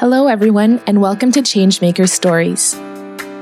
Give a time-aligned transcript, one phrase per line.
[0.00, 2.74] Hello, everyone, and welcome to Changemakers Stories.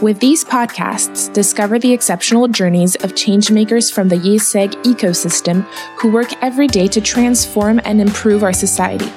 [0.03, 5.63] With these podcasts, discover the exceptional journeys of changemakers from the IÉSEG ecosystem
[6.01, 9.09] who work every day to transform and improve our society.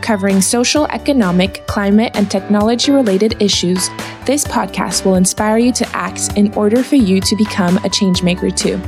[0.00, 3.90] Covering social, economic, climate, and technology related issues,
[4.24, 8.56] this podcast will inspire you to act in order for you to become a changemaker
[8.56, 8.80] too.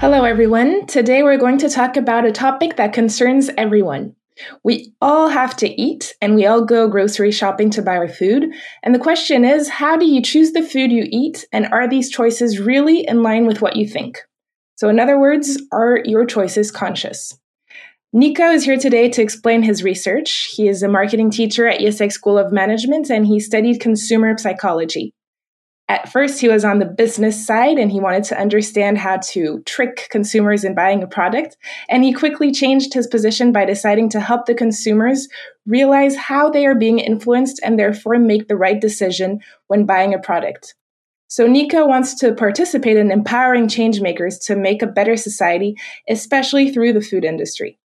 [0.00, 0.86] Hello, everyone.
[0.86, 4.16] Today we're going to talk about a topic that concerns everyone.
[4.64, 8.46] We all have to eat and we all go grocery shopping to buy our food.
[8.82, 11.44] And the question is how do you choose the food you eat?
[11.52, 14.20] And are these choices really in line with what you think?
[14.76, 17.38] So, in other words, are your choices conscious?
[18.14, 20.54] Nico is here today to explain his research.
[20.56, 25.12] He is a marketing teacher at IÉSEG School of Management and he studied consumer psychology.
[25.90, 29.60] At first, he was on the business side and he wanted to understand how to
[29.66, 31.56] trick consumers in buying a product.
[31.88, 35.26] And he quickly changed his position by deciding to help the consumers
[35.66, 40.20] realize how they are being influenced and therefore make the right decision when buying a
[40.20, 40.76] product.
[41.26, 45.74] So, Nico wants to participate in empowering changemakers to make a better society,
[46.08, 47.80] especially through the food industry.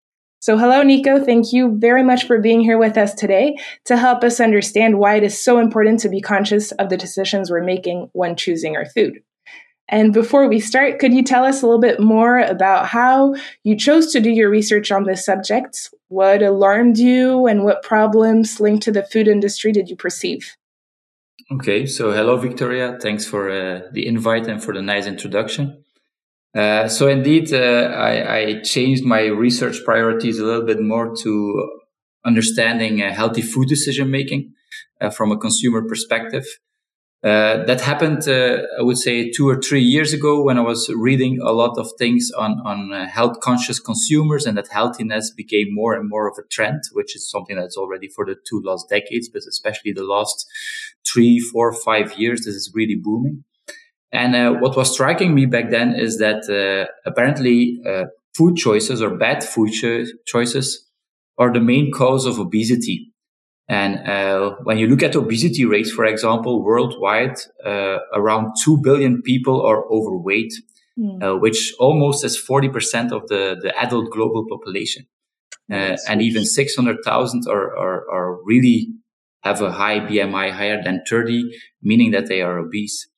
[0.42, 1.22] So, hello, Nico.
[1.22, 5.16] Thank you very much for being here with us today to help us understand why
[5.16, 8.86] it is so important to be conscious of the decisions we're making when choosing our
[8.86, 9.22] food.
[9.90, 13.76] And before we start, could you tell us a little bit more about how you
[13.76, 15.90] chose to do your research on this subject?
[16.08, 20.56] What alarmed you and what problems linked to the food industry did you perceive?
[21.52, 22.96] Okay, so hello, Victoria.
[23.02, 25.84] Thanks for uh, the invite and for the nice introduction.
[26.54, 31.70] Uh, so indeed, uh, I, I, changed my research priorities a little bit more to
[32.24, 34.52] understanding uh, healthy food decision making
[35.00, 36.44] uh, from a consumer perspective.
[37.22, 41.38] Uh, that happened, I would say, two or three years ago when I was reading
[41.40, 46.08] a lot of things on on health conscious consumers, and that healthiness became more and
[46.08, 49.42] more of a trend, which is something that's already for the two last decades, but
[49.46, 50.46] especially the last
[51.06, 53.44] three, four, five years, this is really booming.
[54.12, 58.04] And uh, what was striking me back then is that uh, apparently uh,
[58.36, 60.86] food choices or bad food cho- choices
[61.38, 63.12] are the main cause of obesity.
[63.68, 69.22] And uh, when you look at obesity rates, for example, worldwide, uh, around 2 billion
[69.22, 70.52] people are overweight,
[70.98, 71.40] mm.
[71.40, 75.06] which almost is 40% of the, the adult global population.
[76.08, 78.88] and even 600,000 are, are, are really
[79.42, 81.44] have a high BMI higher than 30,
[81.80, 83.08] meaning that they are obese.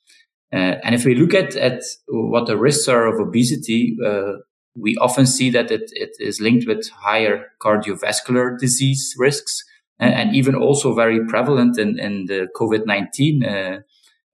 [0.52, 4.34] Uh, and if we look at, at what the risks are of obesity, uh,
[4.76, 9.64] we often see that it, it is linked with higher cardiovascular disease risks
[9.98, 13.80] and, and even also very prevalent in, in the COVID-19 uh,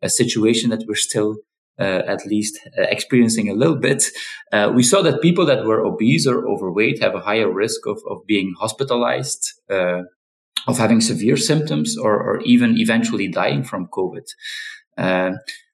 [0.01, 1.37] a situation that we're still
[1.81, 4.05] uh, at least uh, experiencing a little bit.
[4.53, 8.01] Uh, we saw that people that were obese or overweight have a higher risk of,
[8.09, 14.25] of being hospitalized, of having severe symptoms or, or even eventually dying from COVID.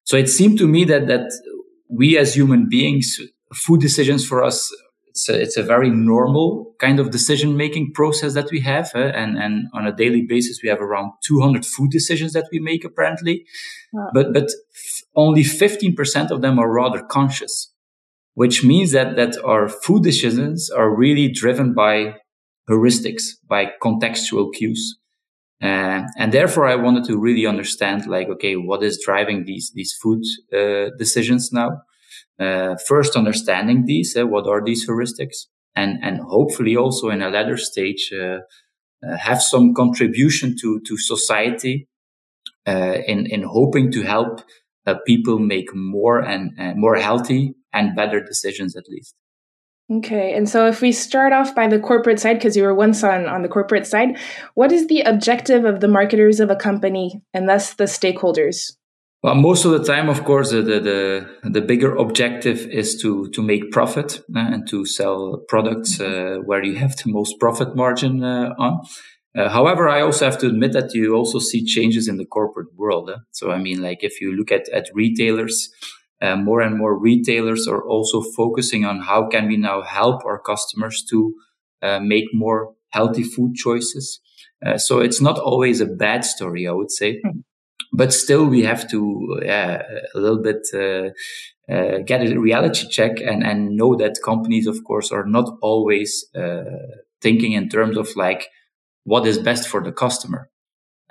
[0.04, 1.30] So it seemed to me that that
[1.88, 3.20] we as human beings,
[3.52, 4.72] food decisions for us,
[5.08, 8.98] it's a, it's a very normal kind of decision making process that we have, uh,
[8.98, 12.84] and and on a daily basis we have around 200 food decisions that we make
[12.84, 13.46] apparently,
[13.92, 14.10] wow.
[14.12, 17.72] but but f- only 15% of them are rather conscious,
[18.34, 22.16] which means that that our food decisions are really driven by
[22.68, 24.98] heuristics, by contextual cues.
[25.62, 29.92] Uh, and therefore, I wanted to really understand, like, okay, what is driving these these
[30.02, 30.22] food
[30.52, 31.82] uh, decisions now?
[32.38, 37.30] Uh, first, understanding these, uh, what are these heuristics, and and hopefully also in a
[37.30, 38.40] later stage uh,
[39.18, 41.88] have some contribution to to society
[42.66, 44.40] in in hoping to help
[45.06, 49.14] people make more and more healthy and better decisions, at least.
[49.92, 50.32] Okay.
[50.34, 53.26] And so if we start off by the corporate side, because you were once on,
[53.26, 54.16] on the corporate side,
[54.54, 58.72] what is the objective of the marketers of a company and thus the stakeholders?
[59.22, 63.42] Well, most of the time, of course, the, the, the bigger objective is to, to
[63.42, 68.22] make profit uh, and to sell products uh, where you have the most profit margin
[68.22, 68.80] uh, on.
[69.36, 72.74] Uh, however, I also have to admit that you also see changes in the corporate
[72.76, 73.10] world.
[73.10, 73.18] Uh.
[73.32, 75.70] So, I mean, like if you look at, at retailers,
[76.24, 80.38] uh, more and more retailers are also focusing on how can we now help our
[80.38, 81.34] customers to
[81.82, 84.20] uh, make more healthy food choices.
[84.64, 87.20] Uh, so it's not always a bad story, I would say.
[87.20, 87.42] Mm.
[87.92, 89.78] But still, we have to uh,
[90.14, 91.10] a little bit uh,
[91.72, 96.24] uh, get a reality check and, and know that companies, of course, are not always
[97.20, 98.48] thinking in terms of like
[99.04, 100.50] what is best for the customer.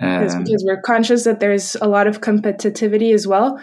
[0.00, 3.60] Um, because we're conscious that there's a lot of competitivity as well.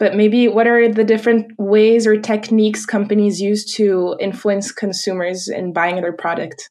[0.00, 5.72] But maybe what are the different ways or techniques companies use to influence consumers in
[5.72, 6.70] buying their product?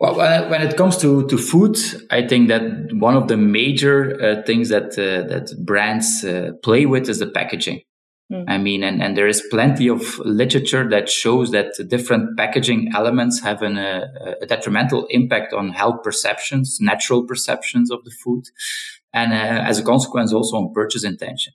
[0.00, 0.16] Well,
[0.48, 1.76] when it comes to, to food,
[2.10, 2.62] I think that
[2.92, 7.26] one of the major uh, things that uh, that brands uh, play with is the
[7.26, 7.82] packaging.
[8.32, 8.44] Mm.
[8.48, 13.40] I mean, and, and there is plenty of literature that shows that different packaging elements
[13.42, 14.06] have an, uh,
[14.40, 18.44] a detrimental impact on health perceptions, natural perceptions of the food,
[19.12, 21.52] and uh, as a consequence, also on purchase intention.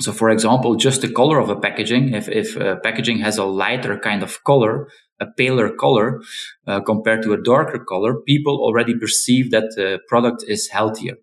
[0.00, 3.44] So, for example, just the color of a packaging, if, if uh, packaging has a
[3.44, 4.88] lighter kind of color,
[5.20, 6.20] a paler color
[6.66, 11.14] uh, compared to a darker color, people already perceive that the product is healthier.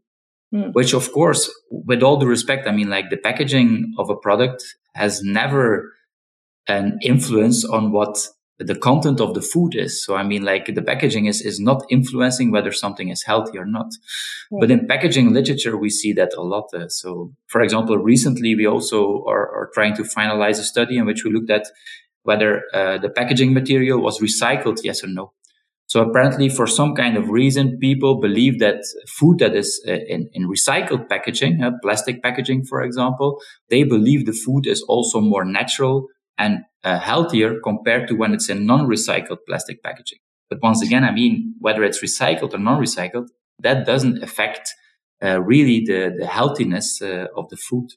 [0.54, 0.74] Mm.
[0.74, 4.64] Which, of course, with all due respect, I mean, like the packaging of a product
[4.96, 5.94] has never
[6.68, 8.28] an influence on what
[8.68, 10.04] the content of the food is.
[10.04, 13.66] So, I mean, like the packaging is, is not influencing whether something is healthy or
[13.66, 13.88] not.
[14.52, 14.60] Mm.
[14.60, 16.70] But in packaging literature, we see that a lot.
[16.74, 21.06] Uh, so, for example, recently we also are, are, trying to finalize a study in
[21.06, 21.68] which we looked at
[22.24, 25.34] whether uh, the packaging material was recycled, yes or no.
[25.86, 30.30] So apparently, for some kind of reason, people believe that food that is uh, in,
[30.34, 33.40] in recycled packaging, uh, plastic packaging, for example,
[33.70, 36.08] they believe the food is also more natural
[36.38, 40.20] and uh, healthier compared to when it's in non-recycled plastic packaging.
[40.50, 44.74] But once again, I mean, whether it's recycled or non-recycled, that doesn't affect
[45.24, 47.92] uh, really the, the healthiness uh, of the food.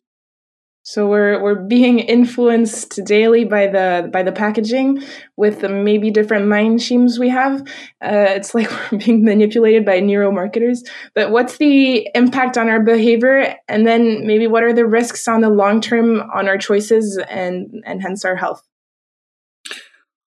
[0.88, 5.02] So we're we're being influenced daily by the by the packaging
[5.36, 7.62] with the maybe different mind schemes we have.
[8.00, 10.86] Uh, it's like we're being manipulated by neuromarketers.
[11.12, 15.40] But what's the impact on our behavior, and then maybe what are the risks on
[15.40, 18.62] the long term on our choices and and hence our health?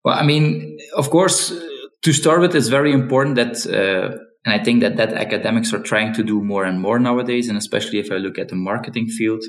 [0.03, 1.53] Well, I mean, of course,
[2.01, 3.53] to start with, it's very important that.
[3.67, 7.49] Uh, and I think that that academics are trying to do more and more nowadays.
[7.49, 9.43] And especially if I look at the marketing field,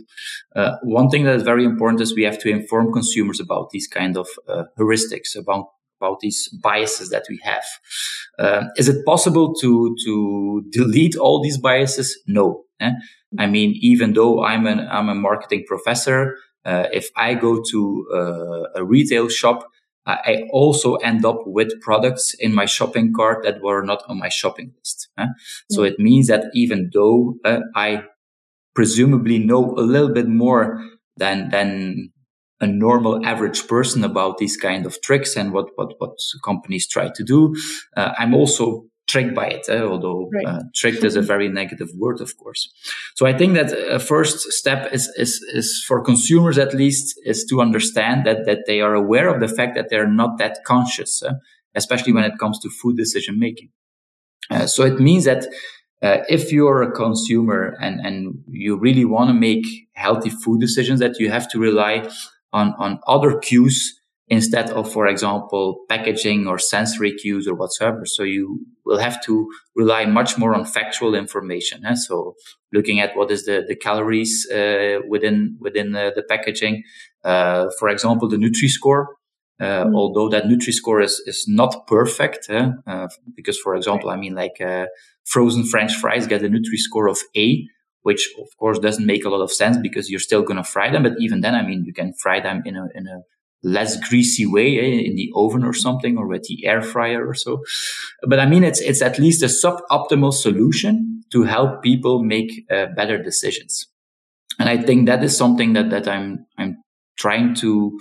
[0.56, 3.87] uh, one thing that is very important is we have to inform consumers about these
[3.87, 5.67] kind of uh, heuristics, about
[6.00, 7.64] about these biases that we have.
[8.38, 12.17] Uh, is it possible to to delete all these biases?
[12.26, 12.64] No.
[12.81, 12.93] Eh?
[13.38, 18.06] I mean, even though I'm an I'm a marketing professor, uh, if I go to
[18.14, 19.69] uh, a retail shop,
[20.12, 24.28] I also end up with products in my shopping cart that were not on my
[24.28, 25.08] shopping list.
[25.19, 25.28] Huh?
[25.70, 28.05] So it means that even though uh, I
[28.75, 30.82] presumably know a little bit more
[31.16, 32.12] than than
[32.60, 37.11] a normal average person about these kind of tricks and what what what companies try
[37.14, 37.54] to do,
[37.96, 39.82] uh, I'm also tricked by it, eh?
[39.82, 40.46] although right.
[40.46, 42.70] uh, tricked is a very negative word, of course.
[43.16, 47.44] So I think that a first step is, is, is for consumers at least is
[47.46, 51.22] to understand that, that they are aware of the fact that they're not that conscious,
[51.22, 51.34] uh,
[51.75, 53.70] especially when it comes to food decision making.
[54.50, 55.46] Uh, so it means that
[56.02, 61.00] uh, if you're a consumer and, and you really want to make healthy food decisions,
[61.00, 62.08] that you have to rely
[62.52, 63.97] on, on other cues
[64.30, 68.02] instead of, for example, packaging or sensory cues or whatsoever.
[68.04, 71.84] So you will have to rely much more on factual information.
[71.86, 71.94] Eh?
[71.94, 72.34] So
[72.72, 76.82] looking at what is the, the calories uh, within within uh, the packaging.
[77.25, 79.16] Uh, for example, the Nutri-Score.
[79.60, 79.94] Uh, mm.
[79.96, 82.70] Although that Nutri-Score is, is not perfect, eh?
[82.86, 84.86] uh, because, for example, I mean, like uh,
[85.25, 87.66] frozen French fries get a Nutri-Score of A,
[88.02, 90.90] which of course doesn't make a lot of sense because you're still going to fry
[90.90, 91.02] them.
[91.02, 93.22] But even then, I mean, you can fry them in a, in a
[93.62, 97.35] less greasy way eh, in the oven or something or with the air fryer or
[97.35, 97.62] so.
[98.23, 102.87] But I mean, it's, it's at least a suboptimal solution to help people make uh,
[102.97, 103.87] better decisions.
[104.59, 106.82] And I think that is something that, that I'm, I'm
[107.16, 107.99] trying to,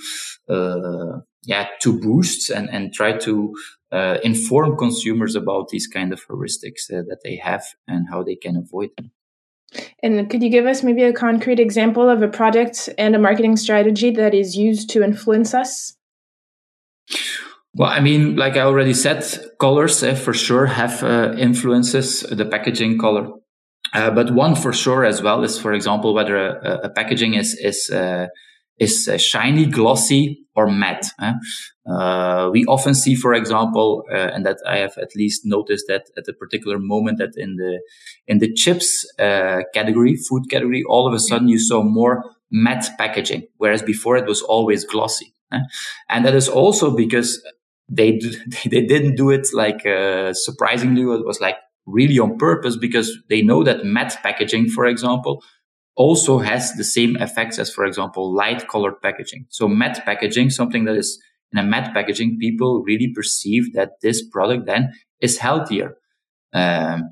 [0.49, 3.53] uh, yeah, to boost and, and try to,
[3.91, 8.35] uh, inform consumers about these kind of heuristics uh, that they have and how they
[8.35, 9.11] can avoid them.
[10.01, 13.57] And could you give us maybe a concrete example of a product and a marketing
[13.57, 15.95] strategy that is used to influence us?
[17.73, 19.23] Well, I mean, like I already said,
[19.59, 23.29] colors uh, for sure have uh, influences the packaging color.
[23.93, 27.53] Uh, but one for sure as well is, for example, whether a, a packaging is
[27.55, 28.27] is uh,
[28.79, 31.05] is uh, shiny, glossy, or matte.
[31.89, 36.03] Uh, we often see, for example, uh, and that I have at least noticed that
[36.17, 37.79] at a particular moment that in the
[38.27, 42.89] in the chips uh, category, food category, all of a sudden you saw more matte
[42.97, 45.33] packaging, whereas before it was always glossy.
[46.09, 47.41] and that is also because
[47.89, 48.19] they
[48.69, 51.01] they didn't do it like uh, surprisingly.
[51.03, 51.55] It was like
[51.85, 55.41] really on purpose because they know that matte packaging, for example,
[55.97, 59.47] also has the same effects as, for example, light colored packaging.
[59.49, 61.19] So matte packaging, something that is
[61.51, 65.95] in a matte packaging, people really perceive that this product then is healthier.
[66.53, 67.09] Um,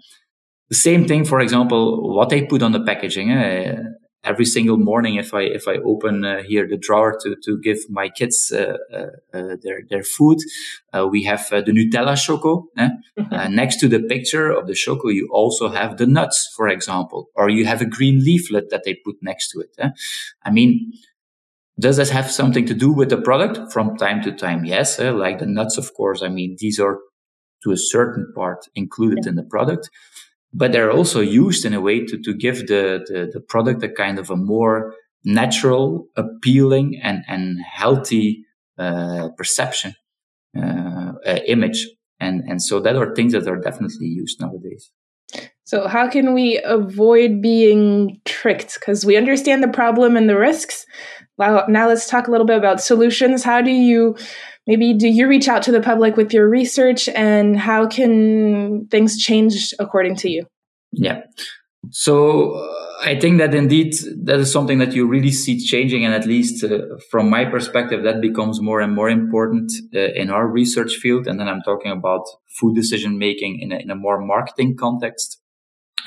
[0.70, 3.32] the same thing, for example, what they put on the packaging.
[3.32, 3.84] Uh,
[4.26, 7.78] every single morning, if I if I open uh, here the drawer to to give
[7.90, 10.40] my kids uh, uh, uh their their food,
[10.94, 12.68] uh, we have the Nutella choco.
[12.78, 12.90] Eh?
[13.20, 13.56] Mm-hmm.
[13.62, 17.50] next to the picture of the choco, you also have the nuts, for example, or
[17.50, 19.76] you have a green leaflet that they put next to it.
[19.80, 19.90] Eh?
[20.44, 20.92] I mean.
[21.78, 24.64] Does that have something to do with the product from time to time?
[24.64, 25.10] Yes, eh?
[25.10, 26.24] like the nuts, of course.
[26.24, 27.00] I mean, these are
[27.66, 29.32] to a certain part included yeah.
[29.32, 29.90] in the product
[30.56, 33.90] but they're also used in a way to, to give the, the, the product a
[33.90, 34.94] kind of a more
[35.26, 38.46] natural, appealing, and, and healthy
[38.78, 39.96] uh, perception
[40.58, 41.88] uh, uh, image.
[42.22, 44.92] And, and so that are things that are definitely used nowadays.
[45.66, 48.76] So, how can we avoid being tricked?
[48.76, 50.86] Because we understand the problem and the risks.
[51.38, 53.44] Well, now let's talk a little bit about solutions.
[53.44, 54.16] How do you
[54.68, 59.18] maybe do you reach out to the public with your research and how can things
[59.18, 60.46] change according to you?
[60.92, 61.22] Yeah.
[61.92, 63.94] So uh, i think that indeed
[64.24, 66.80] that is something that you really see changing and at least uh,
[67.12, 71.28] from my perspective that becomes more and more important uh, in our research field.
[71.28, 72.24] And then i'm talking about
[72.60, 75.40] food decision making in a, in a more marketing context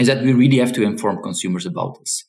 [0.01, 2.25] is that we really have to inform consumers about this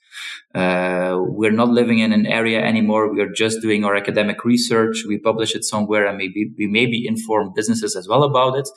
[0.56, 3.14] uh, we're not living in an area anymore.
[3.14, 5.04] We are just doing our academic research.
[5.08, 8.68] We publish it somewhere and maybe we maybe inform businesses as well about it.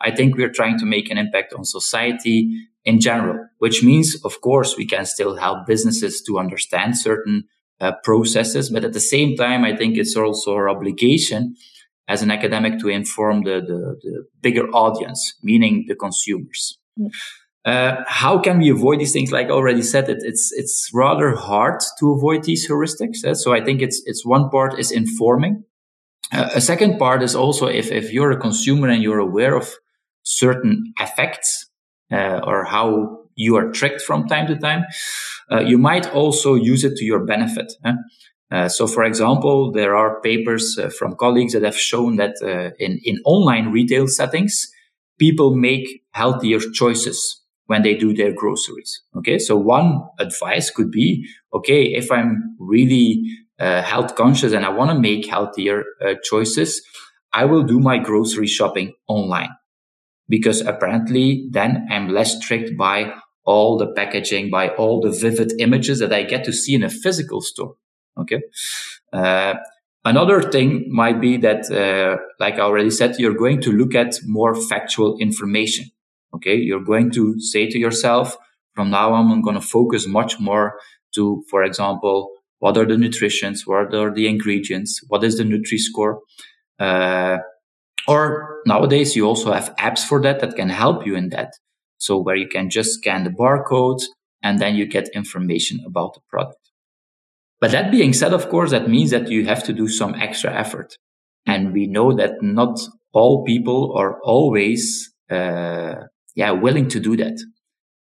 [0.00, 2.50] I think we're trying to make an impact on society
[2.84, 7.44] in general, which means, of course, we can still help businesses to understand certain
[7.80, 8.70] uh, processes.
[8.70, 11.56] But at the same time, I think it's also our obligation
[12.08, 16.78] as an academic to inform the, the, the bigger audience, meaning the consumers.
[16.98, 17.10] Mm.
[17.66, 19.32] Uh, how can we avoid these things?
[19.32, 23.24] Like I already said, it, it's it's rather hard to avoid these heuristics.
[23.24, 25.64] Uh, so I think it's it's one part is informing.
[26.32, 29.74] Uh, a second part is also if if you're a consumer and you're aware of
[30.22, 31.68] certain effects
[32.12, 34.84] uh, or how you are tricked from time to time,
[35.50, 37.72] uh, you might also use it to your benefit.
[38.50, 42.36] Uh, so, for example, there are papers uh, from colleagues that have shown that
[42.78, 44.68] in, in online retail settings,
[45.18, 49.02] people make healthier choices when they do their groceries.
[49.16, 49.38] Okay.
[49.38, 53.22] So one advice could be, okay, if I'm really
[53.58, 56.82] uh, health conscious and I want to make healthier uh, choices,
[57.32, 59.50] I will do my grocery shopping online
[60.28, 63.12] because apparently then I'm less tricked by
[63.44, 66.90] all the packaging, by all the vivid images that I get to see in a
[66.90, 67.74] physical store.
[68.18, 68.42] Okay.
[69.12, 69.54] Uh,
[70.04, 74.18] another thing might be that, uh, like I already said, you're going to look at
[74.24, 75.86] more factual information.
[76.34, 76.56] Okay.
[76.56, 78.36] You're going to say to yourself,
[78.74, 80.78] from now on, I'm going to focus much more
[81.14, 83.66] to, for example, what are the nutritions?
[83.66, 85.00] What are the ingredients?
[85.08, 86.20] What is the Nutri-Score?
[86.78, 87.38] Uh,
[88.08, 91.52] or nowadays, you also have apps for that that can help you in that.
[91.98, 94.02] So where you can just scan the barcode
[94.42, 96.58] and then you get information about the product.
[97.60, 100.52] But that being said, of course, that means that you have to do some extra
[100.52, 100.96] effort.
[101.46, 102.78] And we know that not
[103.12, 105.94] all people are always uh,
[106.36, 107.40] yeah, willing to do that.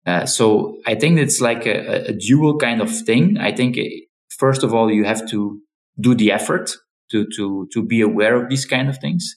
[0.05, 3.37] Uh, so I think it's like a, a, dual kind of thing.
[3.37, 5.61] I think eh, first of all, you have to
[5.99, 6.71] do the effort
[7.11, 9.35] to, to, to be aware of these kind of things.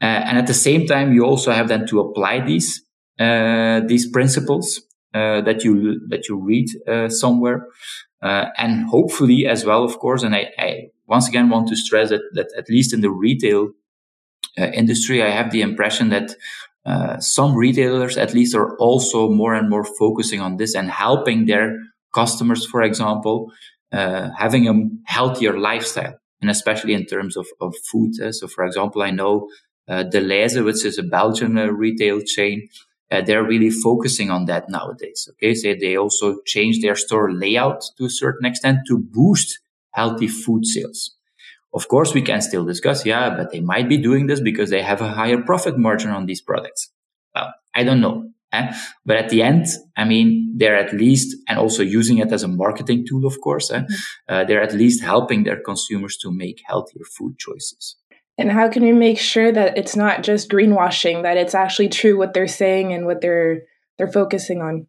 [0.00, 2.82] Uh, and at the same time, you also have then to apply these,
[3.18, 4.80] uh, these principles,
[5.14, 7.66] uh, that you, that you read, uh, somewhere.
[8.22, 12.08] Uh, and hopefully as well, of course, and I, I, once again want to stress
[12.08, 13.70] that, that at least in the retail
[14.56, 16.34] industry, I have the impression that
[16.86, 21.46] uh, some retailers at least are also more and more focusing on this and helping
[21.46, 21.76] their
[22.14, 23.52] customers, for example,
[23.92, 24.74] uh, having a
[25.04, 28.12] healthier lifestyle, and especially in terms of, of food.
[28.20, 29.48] Uh, so, for example, I know
[29.88, 32.68] uh, Delhaize, which is a Belgian uh, retail chain,
[33.10, 35.28] uh, they're really focusing on that nowadays.
[35.32, 39.60] Okay, so they also change their store layout to a certain extent to boost
[39.92, 41.15] healthy food sales.
[41.76, 44.80] Of course, we can still discuss, yeah, but they might be doing this because they
[44.80, 46.90] have a higher profit margin on these products.
[47.34, 48.30] Well, I don't know.
[48.52, 48.72] Eh?
[49.04, 52.48] But at the end, I mean, they're at least, and also using it as a
[52.48, 53.80] marketing tool, of course, eh?
[53.80, 53.94] mm-hmm.
[54.34, 57.96] uh, they're at least helping their consumers to make healthier food choices.
[58.38, 62.16] And how can we make sure that it's not just greenwashing, that it's actually true
[62.16, 63.62] what they're saying and what they're
[63.98, 64.86] they're focusing on?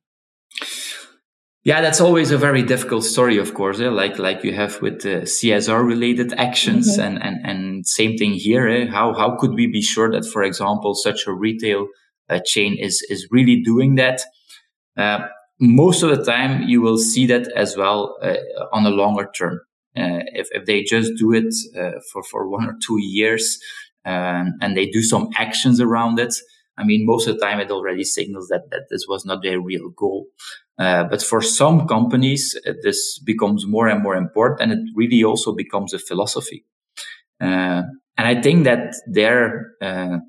[1.68, 3.82] Yeah, that's always a very difficult story, of course.
[3.82, 3.90] Eh?
[3.90, 7.06] Like like you have with uh, CSR related actions, mm-hmm.
[7.06, 8.70] and and and same thing here.
[8.70, 8.88] Eh?
[8.88, 11.88] How how could we be sure that, for example, such a retail
[12.30, 14.22] uh, chain is is really doing that?
[14.96, 15.28] Uh,
[15.60, 18.38] most of the time, you will see that as well uh,
[18.72, 19.60] on a longer term.
[19.94, 23.60] Uh, if if they just do it uh, for for one or two years
[24.06, 26.34] um, and they do some actions around it,
[26.78, 29.60] I mean, most of the time it already signals that, that this was not their
[29.60, 30.28] real goal.
[30.78, 35.24] Uh, but for some companies, uh, this becomes more and more important and it really
[35.24, 36.66] also becomes a philosophy.
[37.42, 37.82] Uh,
[38.18, 40.20] and I think that there, uh,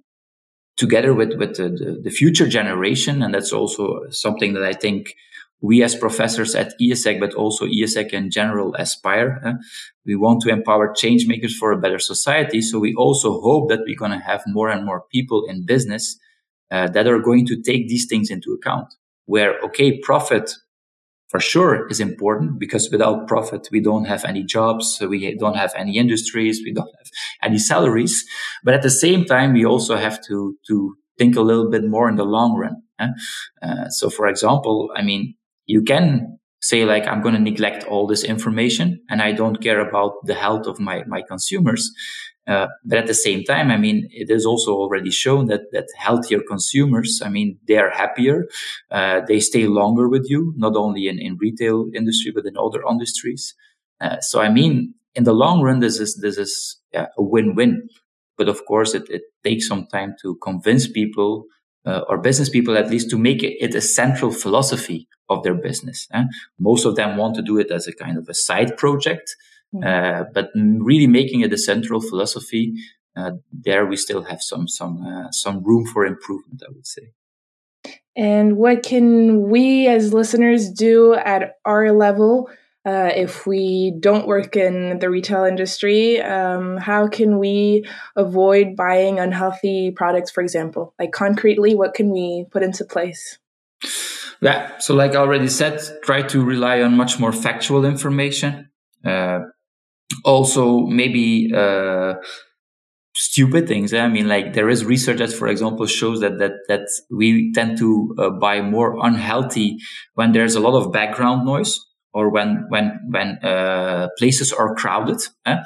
[0.76, 5.14] together with, with the, the, future generation, and that's also something that I think
[5.60, 9.58] we as professors at IÉSEG, but also IÉSEG in general aspire.
[10.06, 12.60] We want to empower change makers for a better society.
[12.60, 16.18] So we also hope that we're going to have more and more people in business
[16.70, 18.94] uh, that are going to take these things into account.
[19.26, 20.54] Where, okay, profit
[21.28, 24.98] for sure is important because without profit, we don't have any jobs.
[25.00, 26.62] We don't have any industries.
[26.64, 27.10] We don't have
[27.42, 28.24] any salaries.
[28.64, 32.08] But at the same time, we also have to, to think a little bit more
[32.08, 32.82] in the long run.
[32.98, 33.08] Eh?
[33.62, 35.34] Uh, so for example, I mean,
[35.66, 39.80] you can say like, I'm going to neglect all this information and I don't care
[39.80, 41.92] about the health of my, my consumers.
[42.48, 45.88] Uh, but at the same time, I mean, it is also already shown that that
[45.96, 48.46] healthier consumers, I mean, they are happier,
[48.90, 52.82] uh, they stay longer with you, not only in, in retail industry but in other
[52.90, 53.54] industries.
[54.00, 57.88] Uh, so, I mean, in the long run, this is this is yeah, a win-win.
[58.38, 61.44] But of course, it, it takes some time to convince people
[61.84, 66.06] uh, or business people at least to make it a central philosophy of their business.
[66.12, 66.24] Eh?
[66.58, 69.34] Most of them want to do it as a kind of a side project.
[69.74, 69.86] Mm-hmm.
[69.86, 72.74] Uh, but really making it a central philosophy,
[73.16, 77.12] uh, there we still have some some uh, some room for improvement, I would say.
[78.16, 82.50] And what can we as listeners do at our level
[82.84, 86.20] uh, if we don't work in the retail industry?
[86.20, 87.84] Um, how can we
[88.16, 90.94] avoid buying unhealthy products, for example?
[90.98, 93.38] Like concretely, what can we put into place?
[94.40, 98.70] Yeah, so like I already said, try to rely on much more factual information.
[99.04, 99.40] Uh,
[100.24, 102.14] also maybe uh,
[103.14, 103.92] stupid things.
[103.92, 104.00] Eh?
[104.00, 107.78] I mean, like there is research that, for example, shows that that that we tend
[107.78, 109.78] to uh, buy more unhealthy
[110.14, 111.80] when there's a lot of background noise
[112.12, 115.20] or when when when uh, places are crowded.
[115.46, 115.56] Eh?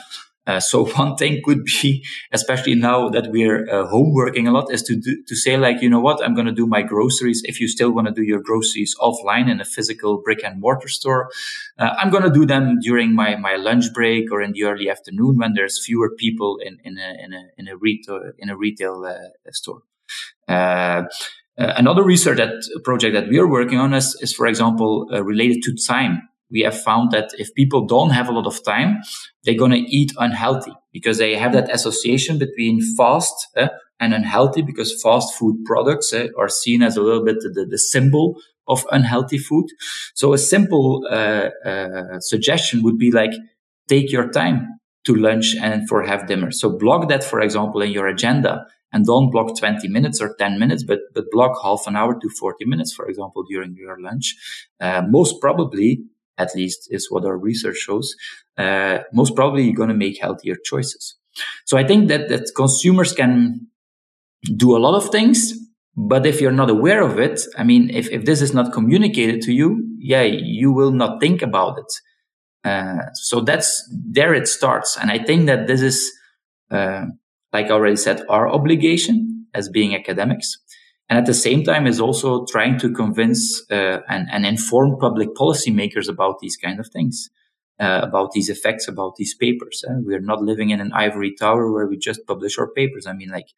[0.46, 4.72] Uh, so one thing could be, especially now that we're uh, home working a lot,
[4.72, 7.42] is to do, to say like, you know what, I'm going to do my groceries.
[7.44, 10.88] If you still want to do your groceries offline in a physical brick and mortar
[10.88, 11.30] store,
[11.78, 14.90] uh, I'm going to do them during my, my lunch break or in the early
[14.90, 18.56] afternoon when there's fewer people in, in a, in a, in a retail, in a
[18.56, 19.82] retail uh, store.
[20.48, 21.04] Uh,
[21.56, 22.52] another research that
[22.84, 26.78] project that we are working on is, is for example, related to time we have
[26.80, 29.00] found that if people don't have a lot of time,
[29.42, 34.62] they're going to eat unhealthy because they have that association between fast uh, and unhealthy
[34.62, 38.36] because fast food products uh, are seen as a little bit the, the symbol
[38.68, 39.66] of unhealthy food.
[40.14, 43.32] So a simple uh, uh, suggestion would be like,
[43.88, 46.50] take your time to lunch and for have dinner.
[46.52, 50.58] So block that, for example, in your agenda and don't block 20 minutes or 10
[50.58, 54.36] minutes, but, but block half an hour to 40 minutes, for example, during your lunch.
[54.80, 56.04] Uh, most probably
[56.38, 58.14] at least is what our research shows,
[58.58, 61.16] uh, most probably you're going to make healthier choices.
[61.64, 63.66] So I think that, that consumers can
[64.56, 65.52] do a lot of things,
[65.96, 69.42] but if you're not aware of it, I mean, if, if this is not communicated
[69.42, 72.68] to you, yeah, you will not think about it.
[72.68, 74.96] Uh, so that's there it starts.
[74.96, 76.12] And I think that this is,
[76.70, 77.06] uh,
[77.52, 80.56] like I already said, our obligation as being academics
[81.12, 85.34] and at the same time is also trying to convince uh, and, and inform public
[85.34, 87.28] policymakers about these kind of things,
[87.78, 89.84] uh, about these effects, about these papers.
[89.86, 93.06] Uh, we are not living in an ivory tower where we just publish our papers.
[93.06, 93.48] I mean, like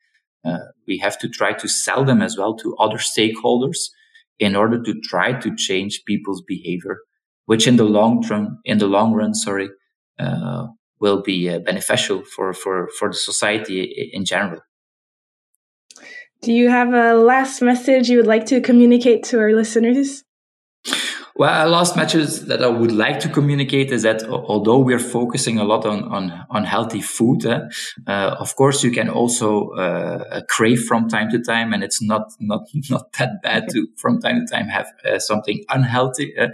[0.45, 3.91] uh, we have to try to sell them as well to other stakeholders
[4.41, 7.03] in order to try to change people's behavior,
[7.45, 9.69] which in the long term, in the long run, sorry,
[10.19, 10.67] uh,
[10.99, 14.61] will be uh, beneficial for, for, for the society in general.
[16.43, 20.25] Do you have a last message you would like to communicate to our listeners?
[21.37, 25.59] Well, a last message that I would like to communicate is that although we're focusing
[25.59, 27.63] a lot on on, on healthy food, uh,
[28.07, 32.33] uh, of course you can also uh, crave from time to time, and it's not
[32.39, 36.39] not not that bad to from time to time have uh, something unhealthy.
[36.39, 36.49] Uh.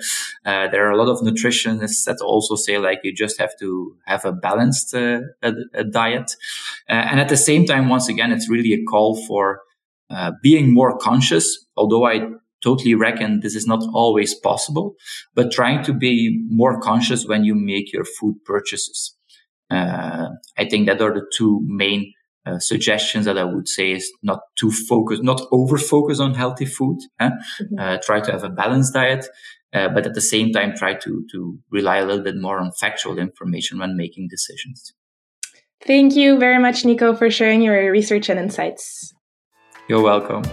[0.47, 3.95] Uh, there are a lot of nutritionists that also say like you just have to
[4.07, 5.21] have a balanced a,
[5.75, 6.37] a diet,
[6.89, 9.61] and at the same time, once again, it's really a call for
[10.11, 12.27] uh, being more conscious, although I
[12.63, 14.95] totally reckon this is not always possible,
[15.35, 19.17] but trying to be more conscious when you make your food purchases.
[19.71, 22.13] Uh, I think that are the two main
[22.47, 26.67] uh, suggestions that I would say is not too focus, not over focus on healthy
[26.67, 26.99] food.
[27.21, 27.79] Mm-hmm.
[27.79, 29.27] Uh, try to have a balanced diet,
[29.73, 32.73] uh, but at the same time, try to, to rely a little bit more on
[32.73, 34.93] factual information when making decisions.
[35.87, 39.15] Thank you very much, Nico, for sharing your research and insights.
[39.91, 40.45] You're welcome.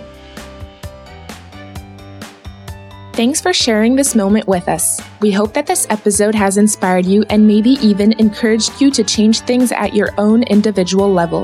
[3.14, 5.00] Thanks for sharing this moment with us.
[5.22, 9.42] We hope that this episode has inspired you and maybe even encouraged you to change
[9.42, 11.44] things at your own individual level.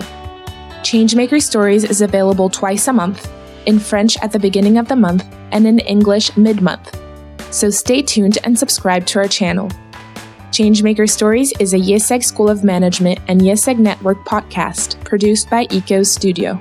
[0.81, 3.31] Changemaker Stories is available twice a month,
[3.67, 6.99] in French at the beginning of the month and in English mid month.
[7.51, 9.69] So stay tuned and subscribe to our channel.
[10.49, 16.01] Changemaker Stories is a IÉSEG School of Management and IÉSEG Network podcast produced by ECO
[16.01, 16.59] Studio.